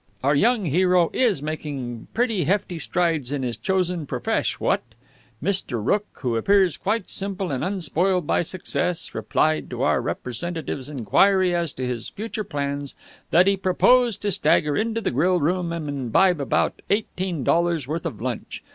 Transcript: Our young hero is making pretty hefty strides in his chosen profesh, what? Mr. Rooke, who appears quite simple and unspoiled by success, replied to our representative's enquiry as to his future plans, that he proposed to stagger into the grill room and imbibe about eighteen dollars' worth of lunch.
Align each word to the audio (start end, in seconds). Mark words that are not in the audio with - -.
Our 0.23 0.33
young 0.33 0.65
hero 0.65 1.11
is 1.13 1.43
making 1.43 2.07
pretty 2.11 2.45
hefty 2.45 2.79
strides 2.79 3.31
in 3.31 3.43
his 3.43 3.55
chosen 3.55 4.07
profesh, 4.07 4.59
what? 4.59 4.81
Mr. 5.43 5.73
Rooke, 5.79 6.07
who 6.23 6.35
appears 6.37 6.75
quite 6.75 7.07
simple 7.07 7.51
and 7.51 7.63
unspoiled 7.63 8.25
by 8.25 8.41
success, 8.41 9.13
replied 9.13 9.69
to 9.69 9.83
our 9.83 10.01
representative's 10.01 10.89
enquiry 10.89 11.53
as 11.53 11.71
to 11.73 11.85
his 11.85 12.09
future 12.09 12.43
plans, 12.43 12.95
that 13.29 13.45
he 13.45 13.55
proposed 13.55 14.23
to 14.23 14.31
stagger 14.31 14.75
into 14.75 15.01
the 15.01 15.11
grill 15.11 15.39
room 15.39 15.71
and 15.71 15.87
imbibe 15.87 16.39
about 16.41 16.81
eighteen 16.89 17.43
dollars' 17.43 17.87
worth 17.87 18.07
of 18.07 18.19
lunch. 18.19 18.63